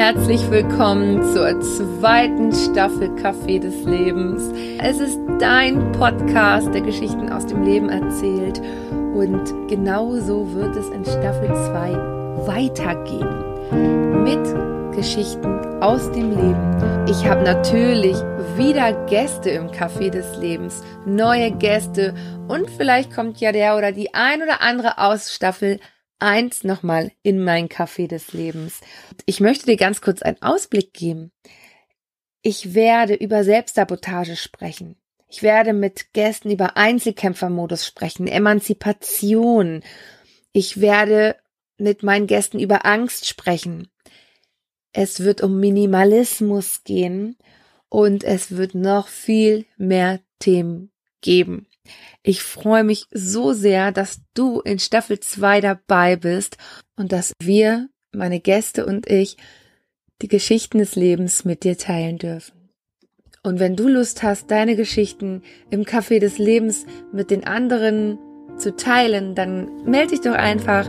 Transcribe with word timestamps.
herzlich 0.00 0.50
willkommen 0.50 1.22
zur 1.34 1.60
zweiten 1.60 2.54
Staffel 2.54 3.10
Café 3.16 3.60
des 3.60 3.84
Lebens. 3.84 4.50
Es 4.78 4.98
ist 4.98 5.18
dein 5.38 5.92
Podcast, 5.92 6.72
der 6.72 6.80
Geschichten 6.80 7.30
aus 7.30 7.44
dem 7.44 7.62
Leben 7.64 7.90
erzählt. 7.90 8.62
Und 8.90 9.68
genau 9.68 10.16
so 10.16 10.54
wird 10.54 10.74
es 10.74 10.88
in 10.88 11.04
Staffel 11.04 11.48
2 11.48 12.46
weitergehen. 12.46 14.24
Mit 14.24 14.96
Geschichten 14.96 15.82
aus 15.82 16.10
dem 16.12 16.30
Leben. 16.30 17.06
Ich 17.06 17.26
habe 17.26 17.42
natürlich 17.42 18.16
wieder 18.56 18.94
Gäste 19.04 19.50
im 19.50 19.68
Café 19.68 20.08
des 20.08 20.34
Lebens, 20.38 20.82
neue 21.04 21.50
Gäste 21.50 22.14
und 22.48 22.70
vielleicht 22.70 23.14
kommt 23.14 23.38
ja 23.38 23.52
der 23.52 23.76
oder 23.76 23.92
die 23.92 24.14
ein 24.14 24.40
oder 24.40 24.62
andere 24.62 24.96
aus 24.96 25.30
Staffel 25.30 25.78
eins 26.20 26.64
nochmal 26.64 27.12
in 27.22 27.42
mein 27.42 27.68
Café 27.68 28.06
des 28.06 28.32
Lebens. 28.32 28.80
Ich 29.26 29.40
möchte 29.40 29.66
dir 29.66 29.76
ganz 29.76 30.00
kurz 30.00 30.22
einen 30.22 30.40
Ausblick 30.42 30.92
geben. 30.92 31.32
Ich 32.42 32.74
werde 32.74 33.14
über 33.14 33.44
Selbstsabotage 33.44 34.36
sprechen. 34.36 34.96
Ich 35.28 35.42
werde 35.42 35.72
mit 35.72 36.12
Gästen 36.12 36.50
über 36.50 36.76
Einzelkämpfermodus 36.76 37.86
sprechen, 37.86 38.26
Emanzipation. 38.26 39.82
Ich 40.52 40.80
werde 40.80 41.36
mit 41.78 42.02
meinen 42.02 42.26
Gästen 42.26 42.58
über 42.58 42.84
Angst 42.84 43.26
sprechen. 43.26 43.88
Es 44.92 45.20
wird 45.20 45.42
um 45.42 45.60
Minimalismus 45.60 46.82
gehen 46.82 47.36
und 47.88 48.24
es 48.24 48.56
wird 48.56 48.74
noch 48.74 49.08
viel 49.08 49.66
mehr 49.76 50.20
Themen 50.40 50.90
geben. 51.20 51.69
Ich 52.22 52.42
freue 52.42 52.84
mich 52.84 53.06
so 53.12 53.52
sehr, 53.52 53.92
dass 53.92 54.20
du 54.34 54.60
in 54.60 54.78
Staffel 54.78 55.20
2 55.20 55.60
dabei 55.60 56.16
bist 56.16 56.56
und 56.96 57.12
dass 57.12 57.32
wir, 57.40 57.88
meine 58.12 58.40
Gäste 58.40 58.84
und 58.86 59.08
ich, 59.08 59.36
die 60.22 60.28
Geschichten 60.28 60.78
des 60.78 60.96
Lebens 60.96 61.44
mit 61.44 61.64
dir 61.64 61.78
teilen 61.78 62.18
dürfen. 62.18 62.70
Und 63.42 63.58
wenn 63.58 63.74
du 63.74 63.88
Lust 63.88 64.22
hast, 64.22 64.50
deine 64.50 64.76
Geschichten 64.76 65.42
im 65.70 65.84
Café 65.84 66.18
des 66.18 66.36
Lebens 66.36 66.84
mit 67.12 67.30
den 67.30 67.44
anderen 67.44 68.18
zu 68.58 68.76
teilen, 68.76 69.34
dann 69.34 69.84
melde 69.84 70.10
dich 70.10 70.20
doch 70.20 70.34
einfach 70.34 70.88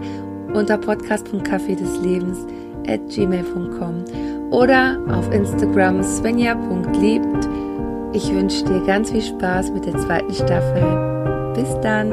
unter 0.53 0.77
podcast.café 0.77 1.75
des 1.75 1.97
Lebens 1.99 2.39
at 2.88 2.99
gmail.com 3.09 4.52
oder 4.52 4.99
auf 5.09 5.31
Instagram 5.31 6.03
svenja.liebt 6.03 7.70
ich 8.13 8.31
wünsche 8.31 8.63
dir 8.65 8.81
ganz 8.85 9.11
viel 9.11 9.21
Spaß 9.21 9.71
mit 9.71 9.85
der 9.85 9.97
zweiten 9.97 10.33
Staffel. 10.33 11.53
Bis 11.55 11.79
dann. 11.81 12.11